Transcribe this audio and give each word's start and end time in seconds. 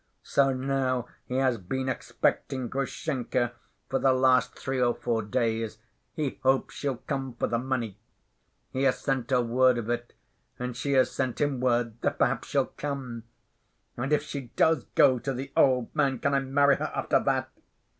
So 0.23 0.51
now 0.51 1.07
he 1.27 1.35
has 1.35 1.59
been 1.59 1.87
expecting 1.87 2.69
Grushenka 2.69 3.51
for 3.87 3.99
the 3.99 4.11
last 4.13 4.57
three 4.57 4.81
or 4.81 4.95
four 4.95 5.21
days; 5.21 5.77
he 6.15 6.39
hopes 6.41 6.73
she'll 6.73 6.97
come 6.97 7.35
for 7.35 7.45
the 7.45 7.59
money. 7.59 7.99
He 8.73 8.81
has 8.81 8.97
sent 8.97 9.29
her 9.29 9.43
word 9.43 9.77
of 9.77 9.91
it, 9.91 10.13
and 10.57 10.75
she 10.75 10.93
has 10.93 11.11
sent 11.11 11.39
him 11.39 11.59
word 11.59 12.01
that 12.01 12.17
perhaps 12.17 12.47
she'll 12.47 12.65
come. 12.65 13.25
And 13.95 14.11
if 14.11 14.23
she 14.23 14.47
does 14.55 14.85
go 14.95 15.19
to 15.19 15.35
the 15.35 15.51
old 15.55 15.93
man, 15.93 16.17
can 16.17 16.33
I 16.33 16.39
marry 16.39 16.77
her 16.77 16.91
after 16.95 17.19
that? 17.19 17.51